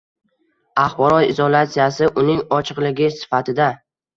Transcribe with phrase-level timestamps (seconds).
[0.83, 3.73] axborot izolyatsisi– uning ochiqligi sifatida;